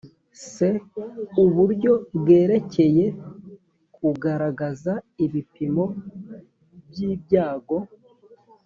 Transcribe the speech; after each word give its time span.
c 0.49 0.53
uburyo 1.43 1.93
bwerekeye 2.19 3.05
kugaragaza 3.95 4.93
ibipimo 5.25 5.85
by 6.89 6.97
ibyago 7.11 7.77